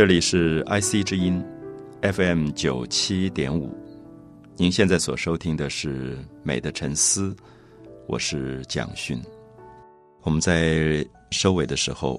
[0.00, 1.44] 这里是 IC 之音
[2.00, 3.68] FM 九七点五，
[4.56, 7.34] 您现在所收听的是《美的沉思》，
[8.08, 9.22] 我是蒋勋。
[10.22, 12.18] 我们在收尾的时候，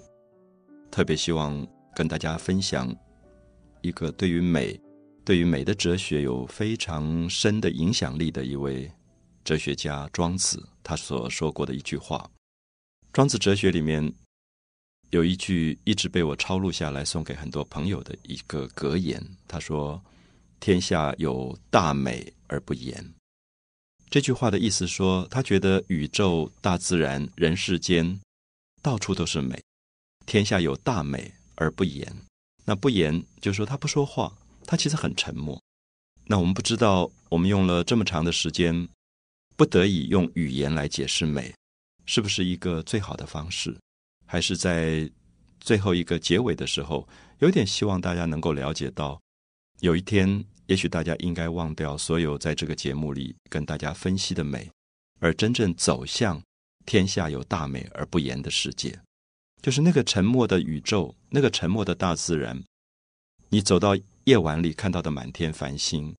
[0.92, 2.96] 特别希望跟大家分享
[3.82, 4.80] 一个对于美、
[5.26, 8.88] 对于美的哲学有非常深的影响力的一位
[9.44, 12.30] 哲学家庄子，他所说过的一句话。
[13.12, 14.14] 庄子哲学里面。
[15.12, 19.22] 有一句一直被我抄录下来，送给很多朋友的一个格言。
[19.46, 20.02] 他说
[20.62, 23.14] ：“天下有大美而不言。”
[24.10, 28.22] 这句话的意思说，他觉得宇宙、大自然、人世间
[28.82, 29.62] 到处都是美，
[30.26, 32.16] 天下有大美而不言。
[32.64, 34.34] 那不言，就是说他不说话，
[34.66, 35.62] 他其实很沉默。
[36.26, 38.88] 那我们不知道，我们用了这么长的时间，
[39.58, 41.54] 不得已用语言来解释美，
[42.06, 43.76] 是不是一个最好的方式？
[44.32, 45.12] 还是在
[45.60, 47.06] 最后一个结尾的时候，
[47.40, 49.20] 有点希望大家能够了解到，
[49.82, 54.72] 有一天，也许大家应该忘掉所有在这个节目里跟大家分析的美，
[55.20, 56.42] 而真正走向
[56.86, 58.98] 天下有大美而不言的世界，
[59.62, 62.64] 就是那个沉默的宇宙，那个沉默的大自然。
[63.50, 66.16] 你走到夜晚里看到的满天繁星，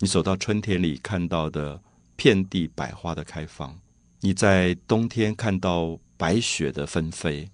[0.00, 1.80] 你走到春天里看到的
[2.16, 3.78] 遍地百花的开放，
[4.22, 6.00] 你在冬天看到。
[6.18, 7.48] 白雪的纷飞，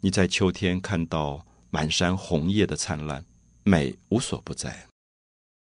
[0.00, 3.24] 你在秋天看到满山红叶的灿烂，
[3.64, 4.86] 美无所不在。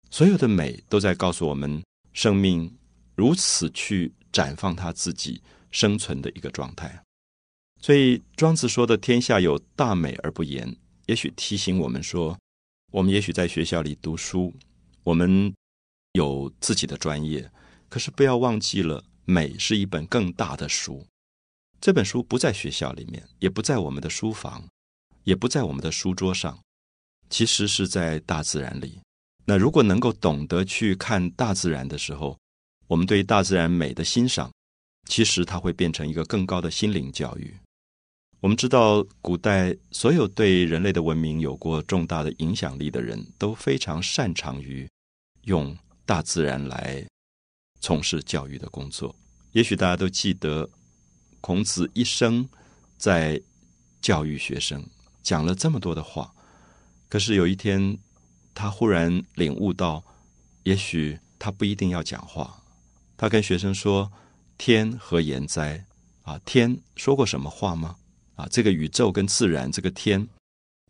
[0.09, 1.81] 所有的美都在告诉我们，
[2.11, 2.75] 生命
[3.15, 7.01] 如此去绽放它自己生存的一个状态。
[7.79, 10.75] 所以庄子说的“天下有大美而不言”，
[11.05, 12.37] 也许提醒我们说，
[12.91, 14.51] 我们也许在学校里读书，
[15.03, 15.53] 我们
[16.13, 17.49] 有自己的专业，
[17.87, 21.05] 可是不要忘记了，美是一本更大的书。
[21.81, 24.63] 这本书不在学校里面，也不在我们的书房，
[25.23, 26.59] 也不在我们的书桌上，
[27.27, 28.99] 其实是在大自然里。
[29.45, 32.37] 那如果能够懂得去看大自然的时候，
[32.85, 34.51] 我们对大自然美的欣赏，
[35.09, 37.51] 其实它会变成一个更高的心灵教育。
[38.41, 44.87] 我们知道，古代所有对人类的文明有过重大的影响力的人都非常擅长于
[45.45, 45.75] 用
[46.05, 47.03] 大自然来
[47.79, 49.15] 从事教育的工作。
[49.53, 50.69] 也许大家都记得。
[51.41, 52.47] 孔子一生
[52.97, 53.41] 在
[53.99, 54.85] 教育学生，
[55.23, 56.33] 讲了这么多的话，
[57.09, 57.97] 可是有一天，
[58.53, 60.03] 他忽然领悟到，
[60.63, 62.63] 也许他不一定要讲话。
[63.17, 64.11] 他跟学生说
[64.57, 65.85] ：“天何言哉？
[66.23, 67.95] 啊，天说过什么话吗？
[68.35, 70.27] 啊，这个宇宙跟自然，这个天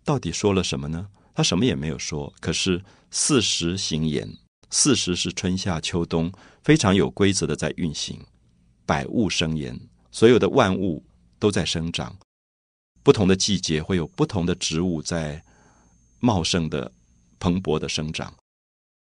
[0.03, 1.07] 到底说了什么呢？
[1.34, 2.34] 他什么也没有说。
[2.41, 4.38] 可是四时行言，
[4.69, 8.19] 四时是春夏秋冬，非常有规则的在运行，
[8.85, 9.79] 百物生言。”
[10.11, 11.03] 所有的万物
[11.39, 12.16] 都在生长，
[13.01, 15.41] 不同的季节会有不同的植物在
[16.19, 16.91] 茂盛的、
[17.39, 18.33] 蓬勃的生长。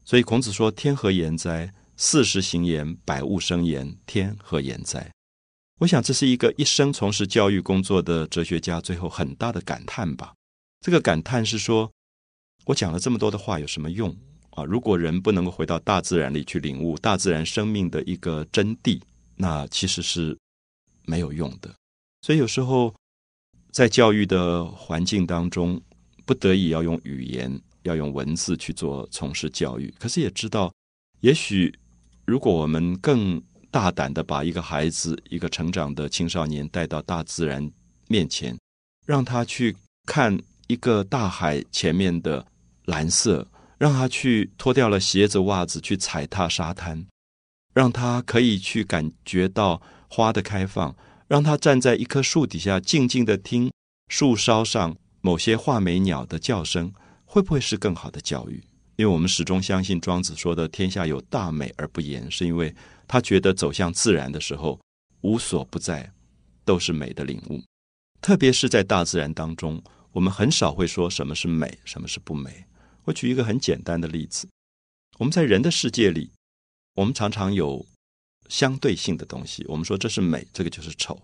[0.05, 1.73] 所以孔子说：“天何言哉？
[1.97, 3.97] 四时行言，百物生言。
[4.05, 5.11] 天何言哉？”
[5.81, 10.33] 我想这是一个一生从事教育工作的哲学家最后很大的感叹吧。
[10.81, 11.91] 这个感叹是说：
[12.65, 14.15] 我讲了这么多的话有什么用
[14.51, 14.63] 啊？
[14.63, 19.01] 如果人不能够回到大自然里去领悟大自然生命的一个真谛，
[19.35, 20.37] 那其实是。
[21.09, 21.73] 没有用的，
[22.21, 22.93] 所以有时候
[23.71, 25.81] 在教育的环境当中，
[26.23, 29.91] 不得已要用语言、要用文字去做从事教育。
[29.97, 30.71] 可是也知道，
[31.21, 31.73] 也许
[32.25, 37.67] 如果我们更大胆的把一个孩子、一个成长的青少年带到大自然
[38.07, 38.55] 面前，
[39.07, 42.45] 让他去看一个大海前面的
[42.85, 43.47] 蓝色，
[43.79, 47.03] 让他去脱掉了鞋子、袜子去踩踏沙滩，
[47.73, 49.81] 让他可以去感觉到。
[50.09, 50.95] 花的开放，
[51.27, 53.71] 让他站在一棵树底下，静静的听
[54.09, 56.91] 树梢上某些画眉鸟的叫声，
[57.25, 58.63] 会不会是更好的教育？
[58.95, 62.75] 因为我们始终相信庄子说的“天下有大美而不言”，是因为
[63.07, 64.77] 他觉得走向自然的时候，
[65.21, 66.11] 无所不在，
[66.65, 67.61] 都是美的领悟。
[68.19, 69.81] 特别是在大自然当中，
[70.11, 72.65] 我们很少会说什么是美，什么是不美。
[73.05, 74.49] 我举一个很简单的例子：
[75.19, 76.31] 我们在人的世界里，
[76.95, 77.85] 我们常常有。
[78.49, 81.17] 相对性的东西，我们说这是美，这个就是丑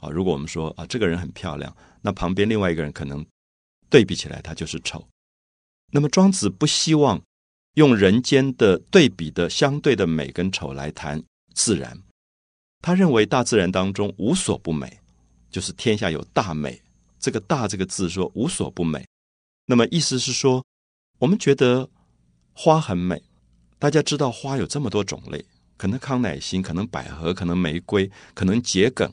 [0.00, 0.10] 啊。
[0.10, 3.24] 如果我们说啊，这个人很漂亮，那旁边另外一个人可能
[3.88, 5.08] 对比起来他就是丑。
[5.90, 7.22] 那么庄子不希望
[7.74, 11.22] 用人间的对比的相对的美跟丑来谈
[11.54, 12.02] 自然，
[12.82, 15.00] 他认为大自然当中无所不美，
[15.50, 16.82] 就是天下有大美。
[17.20, 19.04] 这个“大”这个字说无所不美，
[19.66, 20.64] 那么意思是说，
[21.18, 21.90] 我们觉得
[22.52, 23.20] 花很美，
[23.76, 25.44] 大家知道花有这么多种类。
[25.78, 29.10] 可能康乃馨，可能百合，可能玫瑰，可能桔梗。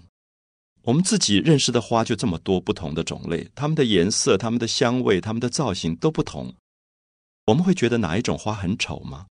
[0.82, 6.54] 我们自己认识的花就这么多不同的种类，它们的颜色、它们的香味、它们的造型都不同。
[7.46, 9.28] 我们会觉得哪一种花很丑吗？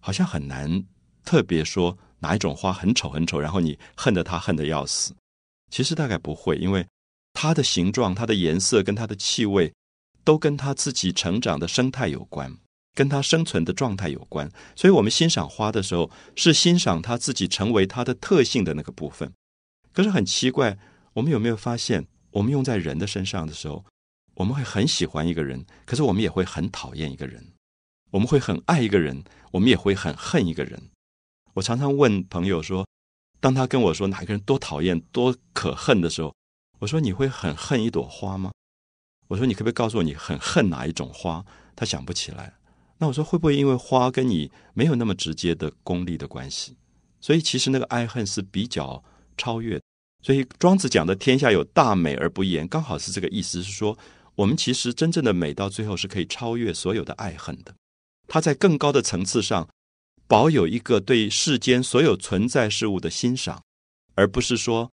[0.00, 0.84] 好像很难
[1.24, 5.14] 特别说哪一种花很丑很丑，然后你恨得它恨得要死。
[5.70, 6.86] 其实大概不会，因为
[7.32, 9.72] 它的形状、它的颜色跟它的气味，
[10.24, 12.56] 都跟它自己成长的生态有关，
[12.96, 14.50] 跟它生存的状态有关。
[14.74, 19.32] 所以我们欣赏花的时候，是欣赏它自己成为它的特性的那个部分。
[19.92, 20.76] 可是很奇怪。
[21.16, 23.82] 我们有没有发现，我们用在人的身上的时候，
[24.34, 27.42] 我们会很喜欢一个人，可是我们也会很讨厌一个人；
[28.10, 30.90] 我们会很爱一个人，我们也会很恨一个人。
[31.54, 32.86] 我常常问朋友说，
[33.40, 36.34] 当他跟我说哪个人多讨厌、多可恨的时候，
[36.80, 38.52] 我说你会很恨一朵花吗？
[39.28, 41.42] 我说你可不可以告诉我你很恨哪一种花？
[41.74, 42.55] 他想不起来。
[42.98, 46.76] 那我说会不会因为花跟你没有那么直接的功利的关系，
[47.20, 49.02] 所以其实那个爱恨是比较
[49.36, 49.80] 超越。
[50.22, 53.96] 所以庄子讲的“天下有大美而不言”，刚好是这个意思，是说
[54.34, 57.74] 我们其实真正的美到最后是可以超越所有的爱恨的。
[58.26, 59.68] 它在更高的层次上
[60.26, 63.62] 保有一个对世间所有存在事物的欣赏，
[64.14, 64.90] 而不是说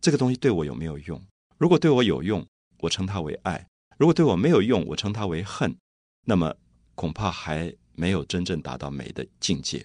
[0.00, 1.20] 这个东西对我有没有用。
[1.58, 2.46] 如果对我有用，
[2.78, 3.66] 我称它为爱；
[3.98, 5.74] 如果对我没有用，我称它为恨。
[6.26, 6.54] 那么
[7.00, 9.82] 恐怕还没有真正达到美的境界。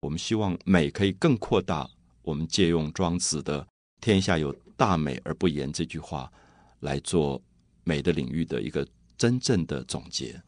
[0.00, 1.86] 我们希望美可以更扩大。
[2.22, 3.66] 我们借用庄子的。
[4.00, 6.32] 天下有大美而不言这句话，
[6.80, 7.42] 来做
[7.84, 8.88] 美的领域的一个
[9.18, 10.42] 真正的总结。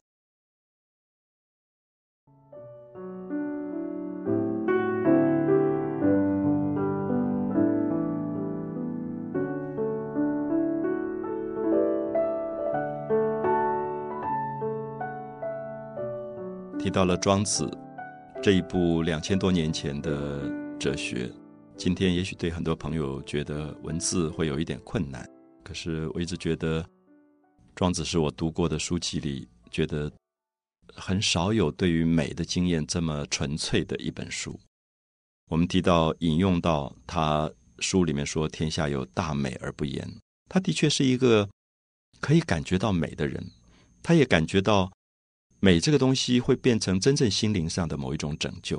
[16.86, 17.68] 提到了庄子
[18.40, 20.48] 这一部两千多年前的
[20.78, 21.28] 哲学。
[21.76, 25.28] 今天也许对很多朋友觉得文字会有一点困难，
[25.64, 26.88] 可是我一直觉得
[27.74, 30.08] 庄子是我读过的书籍里觉得
[30.94, 34.56] 很少有对于美的经验这么纯粹的一本书。
[35.50, 37.50] 我们提到引用到他
[37.80, 40.08] 书里面说：“天下有大美而不言。”
[40.48, 41.48] 他的确是一个
[42.20, 43.44] 可以感觉到美的人，
[44.04, 44.92] 他也感觉到
[45.60, 48.78] 美这个东西会变成真正心灵上的某一种拯救。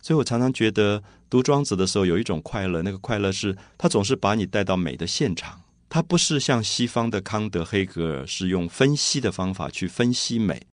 [0.00, 5.62] 所以我常常觉得读庄子的时候有一种快乐，那个快乐是他总是把你带到美的现场。
[5.88, 10.66] 他不是像西方的康德、黑格尔是用分析的方法去分析美，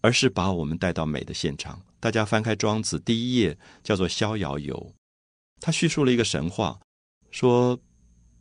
[0.00, 1.82] 而是把我们带到美的现场。
[2.00, 4.74] 大家翻开庄子第一页，叫做《逍遥游》，
[5.60, 6.80] 他叙述了一个神话，
[7.30, 7.78] 说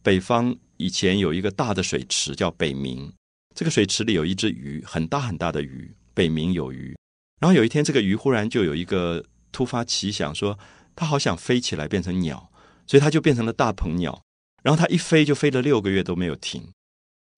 [0.01, 3.11] 北方以前有一个大的水池叫北冥，
[3.53, 6.97] 这个水池里有一只鱼，很大很大的鱼，北冥有鱼。
[7.39, 9.23] 然后有一天，这个鱼忽然就有一个。
[9.49, 10.59] 突发奇想，说
[10.95, 12.51] 他好想飞起来变成鸟，
[12.85, 14.21] 所以他就变成了大鹏鸟。
[14.61, 16.61] 然后他一飞就飞了六个月都没有停。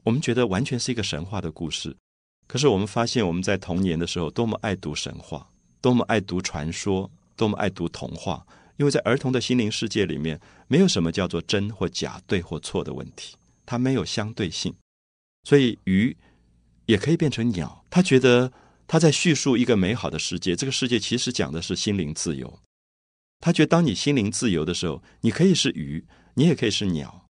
[0.04, 1.96] 我们觉得完全是一个神话的故事，
[2.46, 5.48] 可是我们发现我们在童年的时候多么爱读神话，
[5.80, 8.46] 多么爱读传说，多么爱读童话。
[8.76, 14.74] 因为在儿童的心灵世界里面，没有什么叫做真或假、对或错的问题，它没有相对性。
[15.44, 16.18] 所以鱼
[16.88, 18.52] 也可以变成鸟，他觉得。
[18.92, 22.60] 他在叙述一个美好的世界，这个世界其实讲的是心灵自由。
[23.40, 27.28] 他觉得，当你心灵自由的时候，你可以是鱼，你也可以是鸟。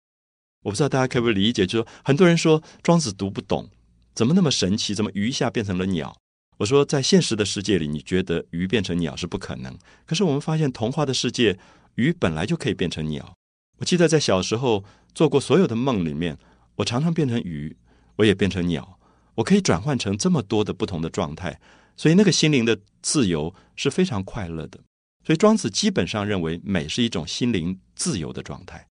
[0.65, 3.71] 我不知道大家可不可以理解，就是说，很多人说庄子读不懂，
[4.15, 4.95] 怎么那么神奇？
[4.95, 6.15] 怎么鱼一下变成了鸟？
[6.59, 9.75] 我说，在现实的世界里，你觉得鱼变成鸟是不可能。
[10.05, 11.59] 可是我们发现，童话的世界，
[11.95, 13.35] 鱼本来就可以变成鸟。
[13.79, 14.85] 我记得在小时候
[15.15, 16.37] 做过所有的梦里面，
[16.75, 17.75] 我常常变成鱼，
[18.17, 18.96] 我也变成鸟。
[19.37, 21.59] 我可以转换成这么多的不同的状态，
[21.97, 24.81] 所以那个心灵的自由是非常快乐的。
[25.25, 28.87] 所以庄子基本上认为美是一种心灵自由的状态，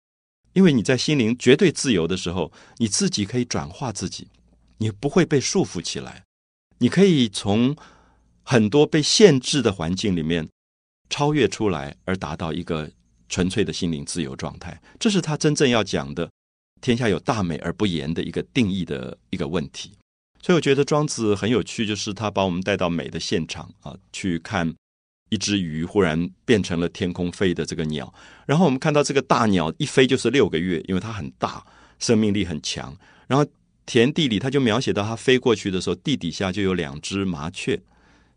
[0.54, 4.28] 因为你在心灵绝对自由的时候，你自己可以转化自己，
[4.80, 6.24] 你不会被束缚起来，
[6.80, 7.75] 你可以从
[8.44, 10.50] 很多被限制的环境里面
[11.10, 12.92] 超越出来，而达到一个
[13.30, 14.82] 纯粹的心灵自由状态。
[15.00, 16.30] 这是他真正要讲的
[16.82, 19.94] “天下有大美而不言”的一个定义的一个问题。
[20.46, 24.75] 所以我觉得庄子很有趣，就是他把我们带到美的现场啊，去看
[25.32, 28.14] 一只鱼忽然变成了天空飞的这个鸟，
[28.46, 31.66] 然后我们看到这个大鸟一飞就是六个月，因为它很大，
[31.98, 32.96] 生命力很强。
[33.25, 33.44] 然后
[33.88, 37.82] 田地里他就描写到它飞过去的时候，地底下就有两只麻雀，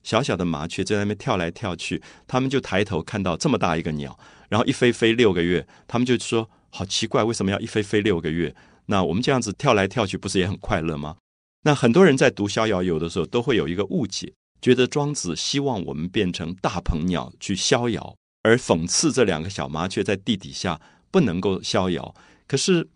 [0.03, 8.57] 小小的麻雀在那边跳来跳去，他们就抬头看到这么大一个鸟，然后一飞飞六个月，他们就说好奇怪，为什么要一飞飞六个月？
[8.87, 11.17] 那我们这样子跳来跳去，不是也很快乐吗？
[11.63, 22.15] 那很多人在读《逍遥游》的时候，都会有一个误解，觉得庄子希望我们变成大鹏鸟去逍遥，而讽刺这两个小麻雀在地底下不能够逍遥。
[22.47, 22.89] 可是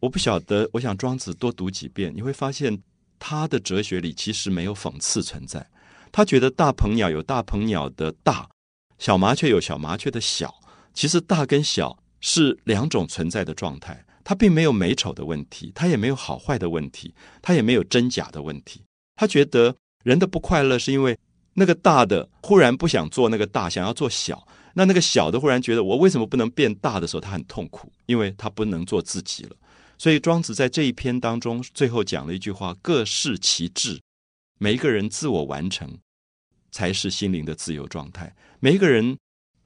[0.00, 2.80] 我不晓得，我想庄子多读几遍，你会发现
[3.18, 5.66] 他的哲学里其实没有讽刺存在。
[6.12, 8.48] 他觉得大鹏鸟有大鹏鸟的大，
[8.98, 10.54] 小麻雀有小麻雀的小。
[10.94, 18.82] 其实大跟小是两种存在的状态，它并没有美丑的问题，它也没有好坏的问题，它也没有真假的问题。
[19.14, 21.16] 他觉得人的不快乐是因为
[21.52, 24.36] 那个大的忽然不想做那个大，想要做小；
[24.74, 29.56] 那那个小的忽然觉得我为什么不能变大的时候，他很痛苦，因为他不能做自己了。
[29.98, 34.00] 所以庄子在这一篇当中最后讲了一句话：“各适其志。”
[34.58, 35.98] 每一个人自我完成。
[36.74, 38.34] 才是心灵的自由状态。
[38.58, 39.16] 每一个人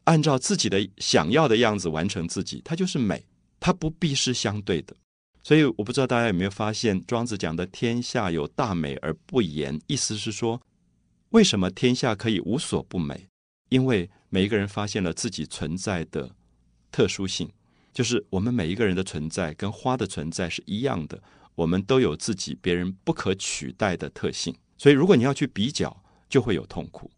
[0.04, 3.24] 按照自己的想要的样子完成自己，它就是美，
[3.60, 4.94] 它不必是相对的。
[5.42, 10.60] 所以我不知道大家有没有发现，庄子讲的“天下有大美而不言”，意思是说，
[11.30, 13.28] 为什么天下可以无所不美？
[13.70, 16.34] 因为每一个人发现了自己存在的
[16.90, 17.50] 特殊性，
[17.92, 21.22] 就是我们每一个人的存在跟花的存在是一样的，
[21.54, 24.54] 我们都有自己别人不可取代的特性。
[24.76, 27.10] 所以，如果你要去比较，就会有痛苦，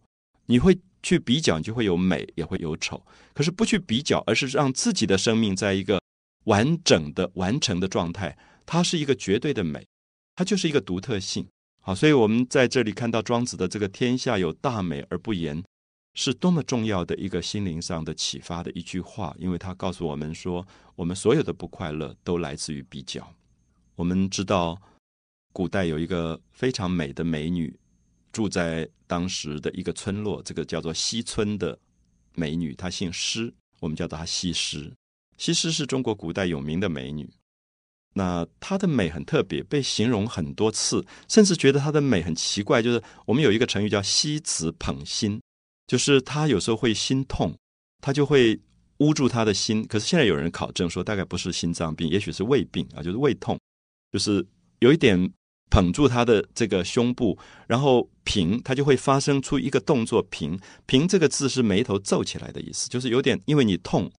[0.46, 3.04] 你会去比较，就会有美，也会有丑。
[3.34, 6.00] 可是不去比较，而是让自己的生命在一个
[6.44, 9.86] 完整的、完成的状态，它是一个绝对的美，
[10.34, 11.46] 它就是一个独特性。
[11.80, 15.62] 好，所以我们在这里看到庄子的这个“天下有大美而不言”，
[16.14, 23.34] 是多么重要的一个心灵上的启发的一句话，因为他告诉我们说，我们所有的不快乐都来自于比较。
[23.94, 24.80] 我们知道，
[25.52, 27.74] 古代有一个非常美的美女。
[28.32, 31.76] 住在当时的一个村落，这个叫做西村的
[32.36, 34.92] 美女，她姓施，我们叫做她西施。
[35.40, 37.26] 西施是中国古代有名的美女，
[38.12, 42.82] 那她的美很特别，被形容很多次，甚至觉得她的美很奇怪。
[42.82, 45.40] 就是我们有一个成语叫“西子捧心”，
[45.88, 47.56] 就是她有时候会心痛，
[48.02, 48.60] 她就会
[48.98, 49.82] 捂住她的心。
[49.86, 53.58] 可是现在有人考证说，大概不是心脏病，也许是胃病啊，就是胃痛，
[54.12, 54.46] 就是
[54.80, 55.32] 有一点。
[55.72, 60.20] 捧住他的这个胸部，然后平，他就会发生出一个动作。
[60.24, 64.10] 平平这个字是眉头皱起来的意思，就是有点因为你痛，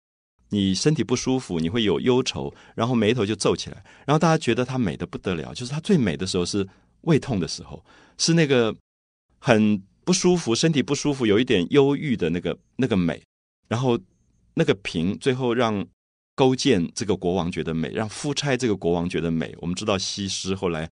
[0.52, 3.84] 你身体不舒服，你会有忧愁，然后眉头就皱起来。
[4.06, 6.68] 然后大家觉得她美的不得了，就是她最美的时候是
[7.02, 7.84] 胃痛的时候，
[8.18, 8.76] 是那个
[9.40, 13.22] 很不舒服，身体不舒服，有一点忧郁的那个那个美。
[13.68, 14.00] 然后
[14.54, 15.86] 那个平最后让
[16.36, 19.56] 勾践这个国王觉得美，让夫差这个国王觉得美。
[19.60, 20.88] 我们知道西施后来。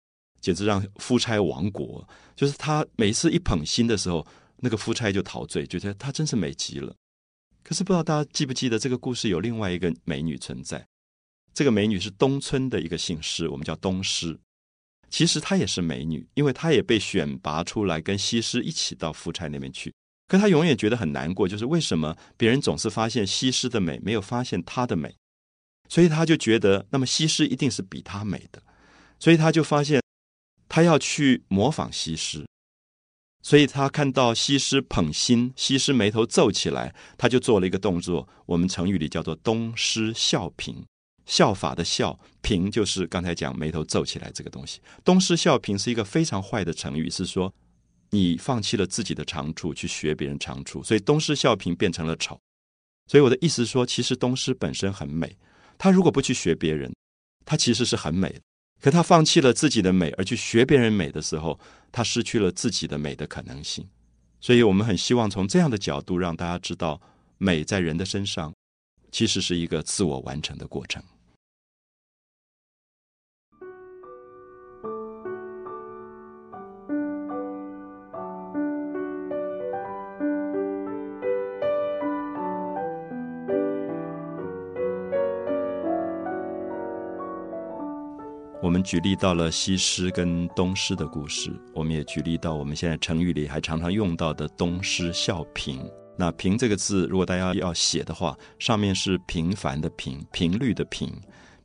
[0.42, 2.08] 简直让夫差亡国。
[2.36, 4.24] 就是他每一次一捧心的时候，
[4.58, 6.94] 那个夫差就陶醉，觉得他真是美极了。
[7.66, 10.88] 可是不知道大家记不记得这个故事有另外一个美女存在？
[11.52, 14.40] 这个美女是东村的一个姓施，我们叫东施。
[15.10, 19.92] 其实她也是美女，因为她也被选拔出来跟西施一起到夫差那边去。
[20.28, 25.16] 可她永远觉得很难过，就是为什么别人总是发现西施的美，没有发现她的美？
[25.90, 28.62] 所以她就觉得，那么西施一定是比她美的。
[29.20, 30.02] 所以她就发现。
[30.68, 32.46] 她要去模仿西施，
[33.46, 38.28] 所以他看到西施捧心，西施眉头皱起来，他就做了一个动作。
[38.48, 40.78] 我们成语里叫做“东施效颦”，
[41.28, 44.82] 效法的效，颦就是刚才讲眉头皱起来这个东西。
[45.04, 47.54] 东施效颦是一个非常坏的成语，是说
[48.10, 52.36] 你放弃了自己的长处去学别人长处，所以东施效颦变成了丑。
[53.06, 55.38] 所以我的意思说，其实东施本身很美，
[55.78, 56.92] 他如果不去学别人，
[57.46, 58.42] 他其实是很美的。
[58.82, 61.60] 可他放弃了自己的美，而去学别人美的时候，
[61.92, 63.88] 他失去了自己的美的可能性。
[64.40, 67.02] 所以我们很希望从这样的角度让大家知道，
[67.40, 68.54] 美在人的身上，
[69.12, 71.02] 其实是一个自我完成的过程。
[88.86, 95.80] 举例到了西施跟东施的故事，我们也举例到我们现在成语里还常常用到的“东施效颦”。
[96.16, 101.12] 那“颦”这个字，如果大家要写的话，上面是平凡的“平”，频率的“频”，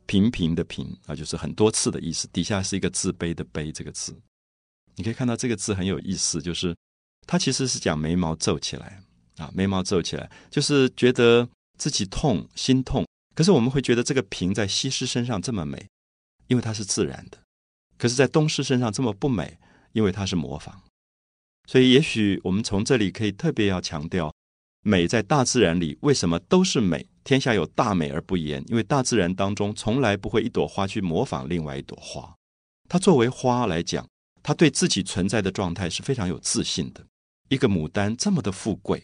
[0.07, 2.27] 频频的“平”啊，就是很多次的意思。
[2.33, 4.19] 底下是一个自卑的“卑”这个字，
[4.95, 6.75] 你可以看到这个字很有意思，就是
[7.27, 8.99] 它其实是讲眉毛皱起来
[9.37, 11.47] 啊，眉毛皱起来，就是觉得
[11.77, 13.05] 自己痛心痛。
[13.35, 15.87] 可是我们会觉得这个“平”在西施身上这么美。
[16.51, 17.37] 因为它是自然的，
[17.97, 19.57] 可是，在东施身上这么不美，
[19.93, 20.83] 因为它是模仿。
[21.65, 24.33] 所以，也许我们从这里可以特别要强调，
[24.83, 27.07] 美在大自然里为什么都是美？
[27.23, 32.35] 天下有大美而不言，因为大自然当中从来不会一朵花去模仿另外一朵花。
[32.89, 34.05] 它作为花来讲，
[34.43, 37.05] 它对自己存在的状态是非常有自信的。
[37.47, 39.01] 一个牡丹这么的富贵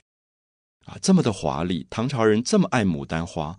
[0.85, 3.57] 啊，这么的华丽，唐朝人这么爱牡丹花。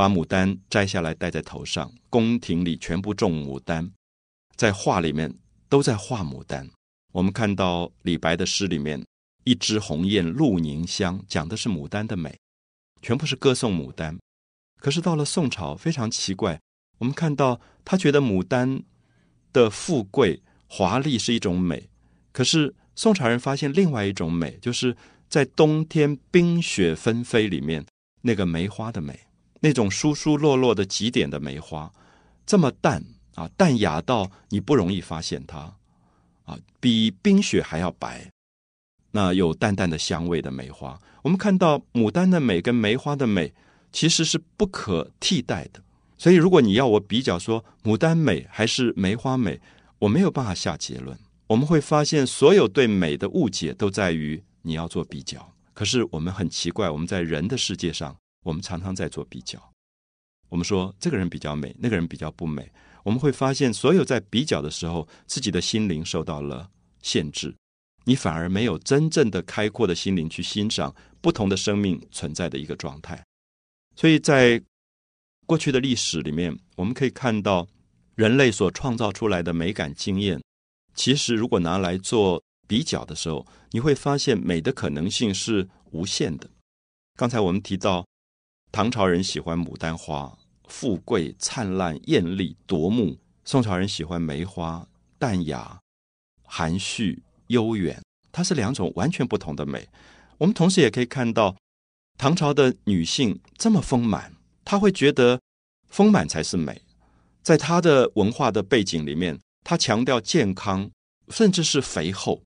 [0.00, 3.92] 把牡丹摘下来戴在头上，宫廷里全部种牡丹，
[4.56, 5.36] 在画里面
[5.68, 6.70] 都在画牡丹。
[7.12, 9.04] 我们看到李白的诗里面
[9.44, 12.34] ，“一枝红艳露凝香”，讲的是牡丹的美，
[13.02, 14.18] 全部是歌颂牡丹。
[14.78, 16.58] 可是到了宋朝，非常奇怪，
[16.96, 18.82] 我们看到他觉得牡丹
[19.52, 21.90] 的富贵华丽是一种美，
[22.32, 24.96] 可是宋朝人发现另外一种美，就是
[25.28, 27.84] 在冬天冰雪纷飞里面
[28.22, 29.20] 那个梅花的美，
[29.60, 31.92] 那种疏疏落落的几点的梅花，
[32.44, 35.74] 这么淡啊，淡雅到你不容易发现它。
[36.44, 38.28] 啊，比冰雪还要白，
[39.12, 43.52] 那有淡淡的香味的梅花，我们看到牡丹的美跟梅花的美
[43.92, 45.80] 其实是不可替代的。
[46.18, 49.60] 所以，如果你要我比较说牡丹美还是梅花美，
[50.00, 51.16] 我没有办法下结论。
[51.46, 55.52] 我们会发现，所有对美的误解都在于你要做比较。
[55.72, 59.72] 可是我们很奇怪，我们在人的世界上，我们常常在做比较。
[60.48, 62.70] 我们说这个人比较美，那个人比较不美。
[63.04, 66.68] 我们会发现，所有在比较的时候，自己的心灵受到了
[67.00, 67.54] 限制，
[68.04, 73.24] 你反而没有真正的开阔的心灵去欣赏不同的生命存在的一个状态。
[73.96, 74.62] 所以在
[75.46, 77.66] 过去的历史里面，我们可以看到
[78.16, 80.42] 人类所创造出来的美感经验，
[80.94, 86.50] 其实如果拿来做比较的时候，你会发现美的可能性是无限的。
[87.16, 88.06] 刚才我们提到，
[88.72, 90.36] 唐朝人喜欢牡丹花。
[90.68, 93.18] 富贵灿烂、艳丽夺目。
[93.44, 94.86] 宋朝人喜欢梅花，
[95.18, 95.80] 淡雅、
[96.44, 98.00] 含蓄、悠远。
[98.30, 99.88] 它是两种完全不同的美。
[100.38, 101.56] 我们同时也可以看到，
[102.16, 104.32] 唐朝的女性这么丰满，
[104.64, 105.40] 她会觉得
[105.88, 106.80] 丰满才是美。
[107.42, 110.88] 在她的文化的背景里面，她强调健康，
[111.28, 112.44] 甚至是肥厚。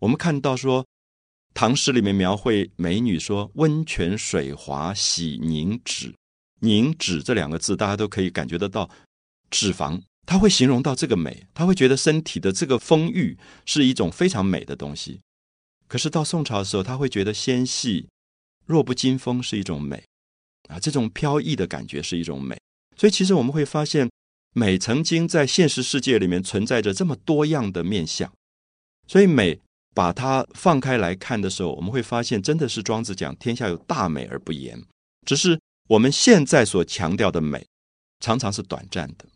[0.00, 0.84] 我们看到说，
[1.54, 6.14] 唐诗里面描绘美女说：“温泉水滑洗凝脂。”
[6.60, 8.88] 凝脂这两个字，大家都可以感觉得到，
[9.50, 13.36] 脂肪，他会形容到这个美，他会觉得身体的这个丰腴
[13.66, 15.20] 是一种非常美的东西。
[15.88, 18.08] 可是到宋朝的时候，他会觉得纤细、
[18.64, 20.04] 弱不禁风是一种美，
[20.68, 22.56] 啊，这种飘逸的感觉是一种美。
[22.96, 24.08] 所以，其实我们会发现，
[24.54, 28.32] 美曾经在现实世界里面存在着这么多样的面相。
[29.08, 29.60] 所以，美
[29.94, 34.82] 把它放开来看的时候，我们会发现，真的是庄子讲“天下有大美而不言”，
[35.26, 35.58] 只是。
[35.88, 37.66] 我们现在所强调的美，
[38.20, 39.26] 常常是短暂的。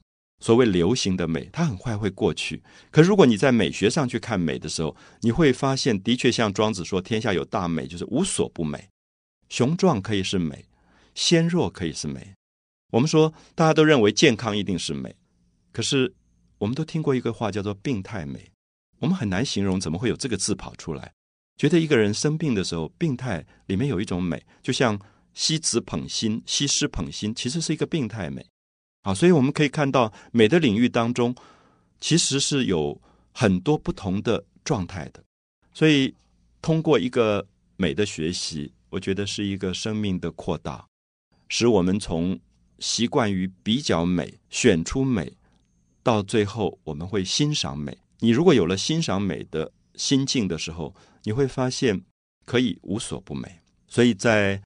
[0.40, 2.62] 所谓流行的美，它很快会过去。
[2.90, 8.88] 可如果你在美学上去看美的时候，你会发现，的确像庄子说：“天下有大美，就是无所不美。
[9.50, 10.64] 雄壮可以是美，
[11.14, 12.32] 纤弱可以是美。”
[12.92, 15.14] 我们说，大家都认为健康一定是美，
[15.72, 16.14] 可是
[16.58, 18.52] 我们都听过一个话叫做“病态美”。
[19.06, 21.12] 我们很难形容，怎么会有这个字跑出来？
[21.56, 25.00] 觉得一个人生病的时候，病态里面有一种美，就像。
[25.36, 28.42] 西子捧心，西施捧心，其实是一个病态美，
[29.02, 31.34] 啊，所以我们可以看到美的领域当中，
[32.00, 32.98] 其实是有
[33.32, 35.22] 很多不同的状态的。
[35.74, 36.14] 所以
[36.62, 40.86] 通过一个美的学习，我觉得是一个生命的扩大，
[41.50, 42.40] 使我们从
[42.78, 45.30] 习惯于比较美、选出美，
[46.02, 47.94] 到最后我们会欣赏美。
[48.20, 52.02] 你如果有了欣赏美的心境的时候，你会发现
[52.44, 53.60] 可以无所不美。
[53.88, 54.62] 所以在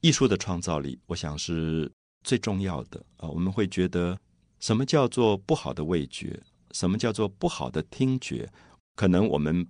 [0.00, 1.90] 艺术的创造力，我想是
[2.24, 3.28] 最重要的啊！
[3.28, 4.18] 我们会觉得，
[4.60, 6.40] 什么叫做不好的味觉？
[6.72, 8.48] 什么叫做不好的听觉？
[8.94, 9.66] 可能我们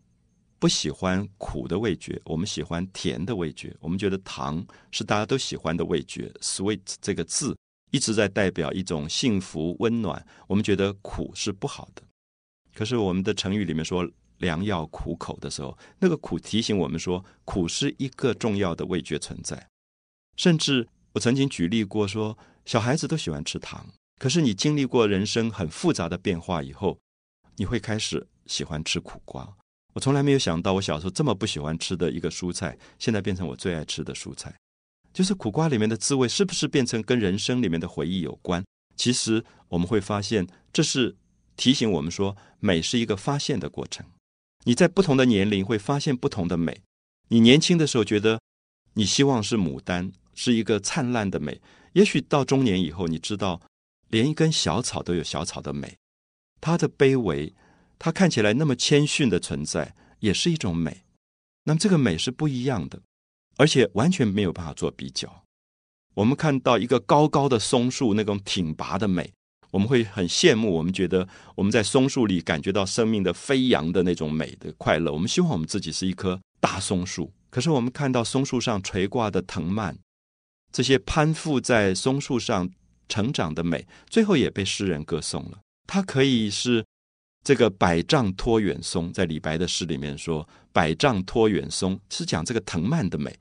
[0.58, 3.76] 不喜欢苦的味觉，我们喜欢甜的味觉。
[3.80, 7.56] 我们觉得糖是大家都喜欢的味觉，“sweet” 这个字
[7.90, 10.24] 一直在代表一种幸福温暖。
[10.46, 12.02] 我们觉得苦是不好的，
[12.76, 19.70] 可是我们的成语里面说“良药苦口”的时候，那个苦提醒我们说，苦是一个重要的味觉存在。
[20.36, 22.36] 甚至我曾经举例过，说
[22.66, 23.86] 小孩子都喜欢吃糖，
[24.18, 26.98] 可是你经历过人生很复杂的变化以后，
[27.56, 29.56] 你会开始喜欢吃苦瓜。
[29.94, 34.54] 我从来没有想到，我小时候这么不喜欢吃的一个蔬菜，现在变成我最爱吃的蔬菜。
[35.14, 38.62] 就是苦瓜里面的滋味，是不是变成跟人生里面的回忆有关？
[38.94, 41.16] 其实我们会发现，这是
[41.56, 44.06] 提醒我们说，美是一个发现的过程。
[44.64, 46.82] 你在不同的年龄会发现不同的美。
[47.28, 48.40] 你年轻的时候觉得，
[48.94, 50.12] 你希望是牡丹。
[50.38, 51.62] 是一个灿烂的美。
[51.94, 53.58] 也许到中年以后，你知道，
[54.10, 55.96] 连一根小草都有小草的美。
[56.60, 57.54] 它的卑微，
[57.98, 61.04] 它看起来那么谦逊的存在，也是一种美。
[61.64, 63.00] 那么这个美是不一样的，
[63.56, 65.44] 而且完全没有办法做比较。
[66.12, 69.32] 我们看到一个高高的松树那种挺拔的美，
[69.76, 70.72] 我们会很羡慕。
[70.72, 75.12] 我们觉得我们在松树里感觉到生命的飞扬的那种美的快乐。
[75.12, 77.30] 我们希望我们自己是一棵大松树。
[77.50, 79.98] 可是我们看到松树上垂挂的藤蔓。
[80.72, 82.70] 这些攀附在松树上
[83.06, 85.58] 成长的美，最后也被诗人歌颂了。
[85.86, 86.82] 它可以是
[87.44, 93.36] 这个百丈托远松，在李白的诗里面说“百丈托远松”是讲这个藤蔓的美。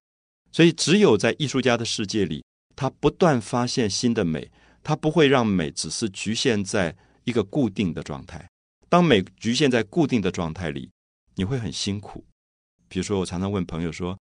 [0.52, 2.43] 所以，只有在艺术家的世界里，
[2.76, 4.52] 他不断发现新的美，
[4.86, 8.48] 他不会让美只是局限在一个固定的状态。
[8.88, 10.88] 当美局限在固定的状态里，
[11.34, 12.24] 你会很辛苦。
[12.88, 14.15] 比如说，我常常问朋友说：“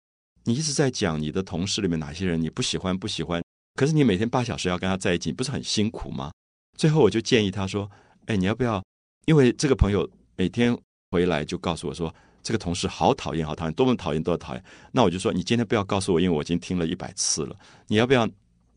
[0.44, 2.96] 你一直在讲你的同事里面哪些人你不喜欢？
[2.96, 3.42] 不喜欢？
[3.74, 6.30] 可是你每天八小时要跟他在一起，不是很辛苦吗？”
[6.78, 7.90] 最后，我就建议他说
[8.26, 8.80] ：“哎，你要不要？
[9.26, 10.78] 因为这个朋友每天
[11.10, 14.64] 回来就告诉我说。”这个同事好讨厌，好讨厌，多么讨厌，多么讨厌。
[14.90, 17.56] 那我就说，你今天不要告诉我，因为我已经听了一百次了。
[17.86, 18.28] 你要不要？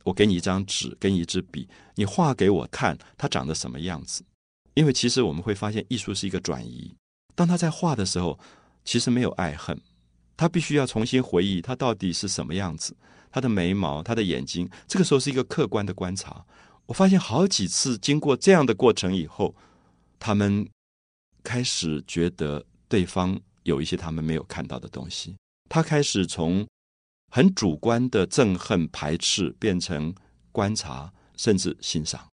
[0.06, 4.24] 我给你一张纸，跟一支笔，你画给我看，它长得什么样子？
[4.74, 6.96] 因为其实我们会发现，艺术是一个转移。
[7.36, 8.40] 当他在画的时候，
[8.86, 9.78] 其实没有爱恨，
[10.38, 12.96] 他必须要重新回忆他到底是什么样子。
[13.30, 16.46] 他的眉毛，他的眼睛，这个时候是一个客观的观察。
[16.86, 19.54] 我发现好几次经过这样的过程以后，
[20.18, 20.68] 他们
[21.44, 23.40] 开始觉得对方。
[23.66, 25.36] 有一些他们没有看到的东西，
[25.68, 26.64] 他开始从
[27.36, 30.16] 很主观的憎恨、排斥变成
[30.54, 32.30] 观察，甚至欣赏。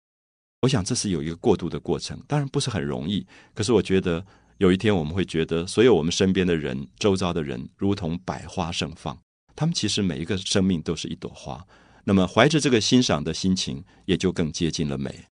[0.63, 3.25] 我想这是有一个过渡的过程，当然不是很容易。
[3.55, 9.17] 可是我觉得有一天我们会觉得，所有我们身边的人、周遭的人，如同百花盛放，
[9.55, 11.65] 他们其实每一个生命都是一朵花。
[12.03, 15.27] 那么怀着这个欣赏的心情，也就更接近了美。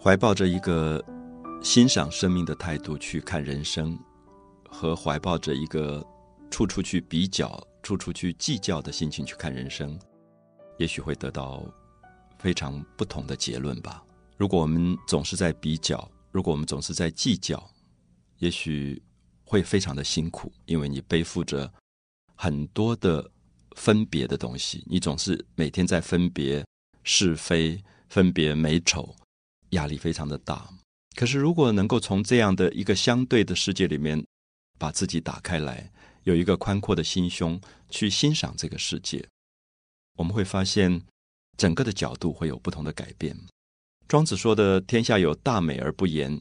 [0.00, 1.04] 怀抱着一个
[1.60, 3.98] 欣赏生命的态度去看人生，
[4.70, 6.06] 和怀抱着一个
[6.50, 9.98] 处处去比较、处处去计较的心情去看人生，
[10.78, 11.64] 也许会得到
[12.38, 14.04] 非常不同的结论吧。
[14.36, 17.68] 如果我们总是在比较，如果我们总是在计较，
[18.38, 19.02] 也许
[19.44, 21.70] 会非常的辛苦，因为你背负着
[22.36, 23.28] 很多的
[23.74, 26.64] 分别的东西，你总是每天在分别
[27.02, 29.12] 是非、分别美丑。
[29.70, 30.68] 压力非常的大，
[31.14, 34.24] 可是如果能够从这样的一个相对的世界里面，
[34.78, 35.90] 把自己打开来，
[36.24, 39.26] 有一个宽阔的心胸去欣赏这个世界，
[40.16, 41.02] 我们会发现
[41.56, 43.36] 整个的角度会有不同的改变。
[44.06, 46.40] 庄子说的“天下有大美而不言”，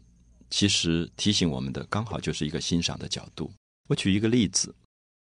[0.50, 3.52] 其实提醒我们的刚好就是一个欣赏的角度。
[3.90, 4.74] 我举一个例子，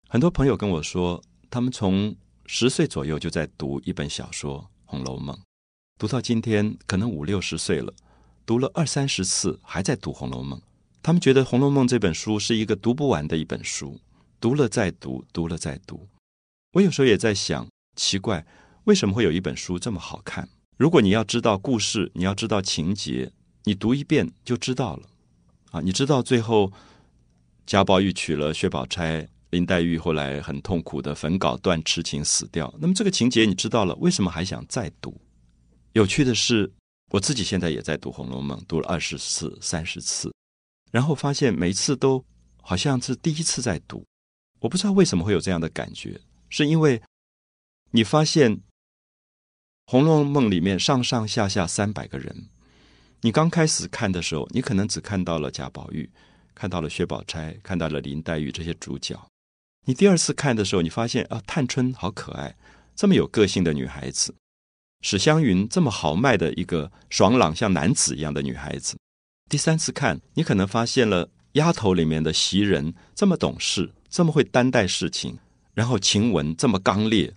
[0.07, 5.35] 很多朋友跟我说，他们从十岁左右就在读一本小说《红楼梦》。
[5.99, 7.93] 读到今天，可能五六十岁了，
[8.45, 10.57] 读了二三十次，还在读《红楼梦》。
[11.03, 13.99] 他们觉得《红楼梦》这本书是一个读不完的一本书，
[14.39, 16.07] 读了再读，读了再读。
[16.71, 18.45] 我有时候也在想，奇怪，
[18.85, 20.47] 为什么会有一本书这么好看？
[20.77, 23.33] 如果你要知道故事，你要知道情节，
[23.65, 25.03] 你读一遍就知道了。
[25.71, 26.71] 啊，你知道最后
[27.65, 32.73] 贾宝玉娶了薛宝钗，林黛玉后来很痛苦的焚稿断痴情死掉。
[32.79, 35.19] 那么这个情节你知道了，为什么还想再读？
[35.93, 36.71] 有趣的是，
[37.11, 40.31] 我自己现在也在读《红楼梦》，读了二十次、三十次，
[40.91, 42.23] 然后发现每次都
[42.61, 44.05] 好像是第一次在读。
[44.59, 47.01] 我不知道为什么会有这样的感觉，是因为
[47.91, 48.57] 你发现
[49.87, 52.49] 《红楼梦》里面上上下下三百个人，
[53.21, 56.07] 你刚开始看的时候，你可能只看到了贾宝玉，
[56.53, 59.19] 看到了薛宝钗，看到了林黛玉这些主角。
[59.85, 62.55] 你第二次看的时候，你发现啊，探春好可爱，
[62.95, 64.35] 这么有个性的女孩子。
[65.01, 68.97] 史湘云这么豪迈的一个爽朗像男子一样的女孩子，
[69.49, 75.37] 第三次看你可能发现了丫头里面的袭人这么懂事，这么会担待事情，
[75.73, 77.33] 然后晴雯这么刚烈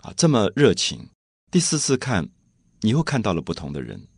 [0.00, 1.06] 啊，这么热情。
[1.50, 2.26] 第四次看，
[2.80, 4.08] 你又看到了不同的人。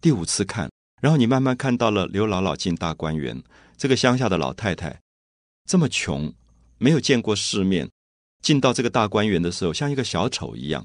[0.00, 0.68] 第五次看，
[1.00, 3.40] 然后你慢慢看到了刘姥姥进大观园，
[3.76, 5.00] 这个乡下的老太太
[5.64, 6.34] 这么穷，
[6.78, 7.88] 没有见过世面，
[8.42, 10.84] 进到这个大观园的时候像一个小丑一样，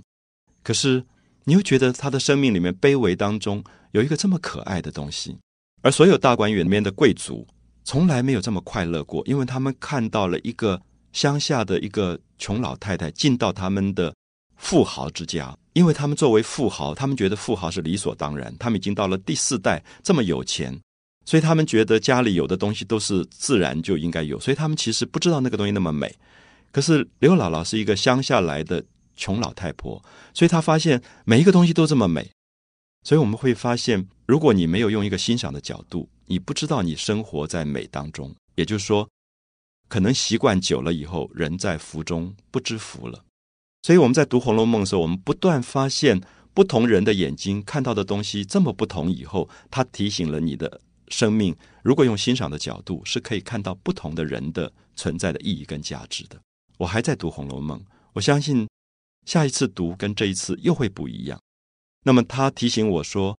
[0.62, 1.04] 可是。
[1.48, 5.38] 你又觉得他的生命里面卑微当中有一个这么可爱的东西，
[5.82, 7.48] 而所有大观园里面的贵族
[7.86, 10.82] 从来没有这么快乐过，因为他们看到了一个
[11.14, 14.14] 乡下的一个穷老太太进到他们的
[14.58, 20.78] 富豪之家，因为他们作为富豪，他们觉得富豪是理所当然，他们已经到了第四代这么有钱，
[21.24, 26.14] 所以他们觉得家里有的东西都是自然就应该有，所以他们其实不知道那个东西那么美。
[26.74, 28.84] 可是刘姥姥是一个乡下来的。
[29.17, 30.01] 穷老太婆，
[30.34, 32.32] 所以她发现每一个东西都这么美，
[33.03, 39.10] 所以我们会发现，如果你没有用一个欣赏的角度你不知道你生活在美当中，也就是说，
[39.89, 43.23] 可能习惯久了以后，人在福中不知福了。
[43.84, 46.21] 所以我们在读《红楼梦》的时候，我们不断发现
[46.53, 49.10] 不同人的眼睛看到的东西这么不同。
[49.10, 56.38] 以后，他提醒了你的生命，如果用欣赏的角度，是可以看到不同的人的存在的意义跟价值的。
[56.77, 57.80] 我还在读《红楼梦》，
[58.12, 58.67] 我相信
[59.28, 61.38] 下一次读跟这一次又会不一样。
[62.06, 63.38] 那么，他提醒我说，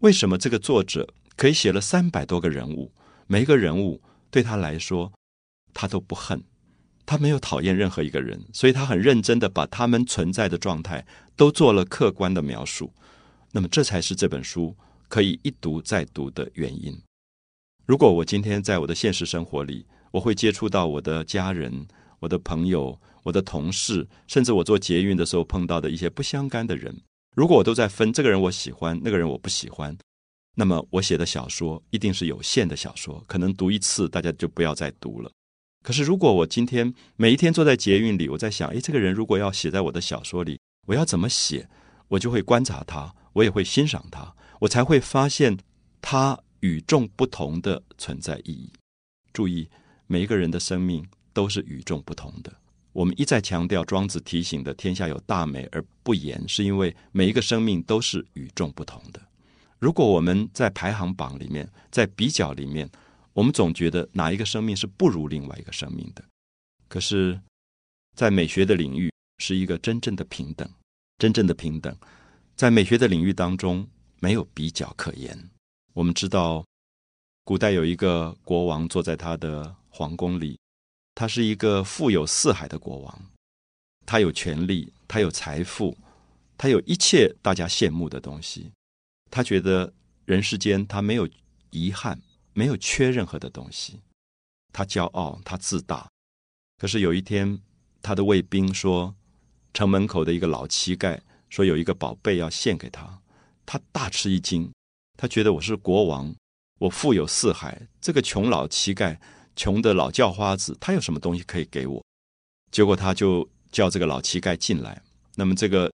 [0.00, 2.92] 为什么这个作者可以写了三百多个人物，
[3.26, 5.10] 每一个人物对他来说，
[5.72, 6.44] 他都不恨。
[7.06, 12.92] 他没有讨厌任何一个人，所以他很认真的把他们存在的状态都做了客观的描述。
[13.52, 14.76] 那么，这才是这本书
[15.08, 16.94] 可以一读再读的原因。
[17.86, 26.94] 如果我今天在我的现实生活里，我会接触到我的家人、我的朋友、我的同事，甚至我做捷运的时候碰到的一些不相干的人，
[27.34, 29.96] 如果我都在分这个人我喜欢，那个人我不喜欢，
[30.56, 35.30] 那么我写的小说一定是有限的小说，可能读一次大家就不要再读了。
[35.82, 41.68] 可是，如果我今天每一天坐在捷运里，我在想，诶，这个人如果要写在我的小说里，我要怎么写？
[42.08, 45.56] 我就会观察他，我也会欣赏他，我才会发现
[46.02, 48.70] 他与众不同的存在意义。
[49.32, 49.70] 注意，
[50.06, 52.52] 每一个人的生命都是与众不同的。
[52.92, 59.20] 我们一再强调，庄子提醒的“天下有大美而不言”，是因为每一个生命都是与众不同的。
[59.78, 62.90] 如果我们在排行榜里面，在比较里面，
[63.32, 66.22] 我们总觉得哪一个生命是不如另外一个生命的，
[66.88, 67.40] 可是，
[68.16, 70.68] 在美学的领域是一个真正的平等，
[71.16, 71.96] 真正的平等，
[72.56, 75.48] 在美学的领域当中没有比较可言。
[75.94, 76.62] 我们知道，
[77.44, 80.58] 古代有一个国王坐在他的皇宫里，
[81.20, 83.22] 他是一个富有四海的国王，
[84.06, 85.94] 他有权力，他有财富，
[86.56, 88.70] 他有一切大家羡慕的东西，
[89.30, 89.92] 他觉得
[90.24, 91.28] 人世间他没有
[91.68, 92.18] 遗憾。
[92.54, 94.00] 没有缺任何的东西，
[94.72, 96.08] 他骄傲，他自大。
[96.78, 97.60] 可是有一天，
[98.00, 99.14] 他的卫兵说，
[99.74, 103.20] 城门口的一个老乞丐说有一个宝贝要献给他，
[103.66, 104.72] 他大吃一惊。
[105.18, 106.34] 他觉得我是国王，
[106.78, 109.18] 我富有四海，这个穷老乞丐，
[109.56, 112.04] 穷的老叫花子，他有什么东西可以给我？
[112.70, 115.02] 结果他就叫这个老乞丐进来。
[115.36, 115.92] 那么这个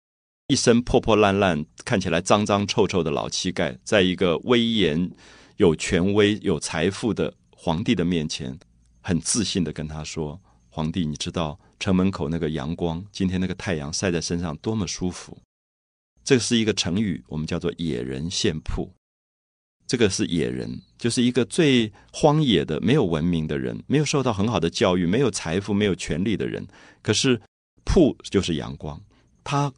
[0.49, 5.11] 一身破破烂烂、看起来脏脏臭臭的老乞丐，在一个威严。
[5.59, 8.59] 有权威、有财富的皇帝的面前，
[9.01, 15.39] 很自信的跟他说：“皇帝，你知道城门口那个阳光，今天那个太阳晒在身上多么舒服。”
[16.25, 18.91] 这是一个成语，我们叫做“野人献铺”。
[19.87, 26.67] 这个是野人，就是一个最荒野的、没有文明的人，没有受到很好的教育、没有财富、没有权利的人。
[27.03, 27.41] 可是
[27.85, 29.01] 铺就是阳光，
[29.43, 29.73] 他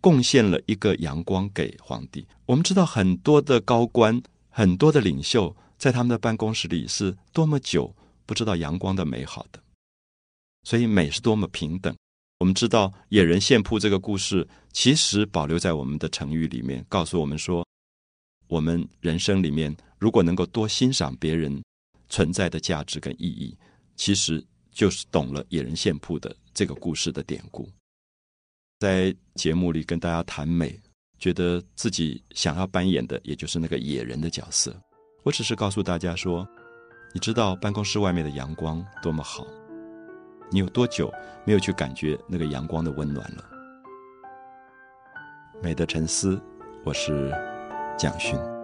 [0.00, 2.26] 贡献了一个阳光给皇帝。
[2.46, 4.22] 我们知道很多的高官。
[4.50, 7.94] 很多的领袖在他们的办公室里是多么久
[8.26, 9.60] 不知道阳光的美好的，
[10.64, 11.94] 所以美是多么平等。
[12.40, 17.64] 我们知道野人献铺这个故事，其实保留在我们的成语里面，告诉我们说，
[18.48, 21.62] 我们人生里面如果能够多欣赏别人
[22.08, 23.56] 存在的价值跟意义，
[23.94, 27.68] 其实就是懂了野人献铺的这个故事的典故。
[28.80, 30.76] 在节目里跟大家谈美。
[31.20, 34.72] 觉得自己想要扮演的，也就是那个野人的角色。
[35.24, 36.46] 我只是告诉大家说，
[37.12, 39.44] 你知道办公室外面的阳光多么好，
[40.48, 41.12] 你有多久
[41.44, 43.44] 没有去感觉那个阳光的温暖了？
[45.60, 46.40] 美的沉思，
[46.84, 47.34] 我是
[47.98, 48.57] 蒋勋。